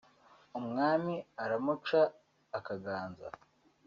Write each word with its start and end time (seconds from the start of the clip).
umwami 0.59 1.13
aramuca 1.43 2.01
akaganza 2.57 3.27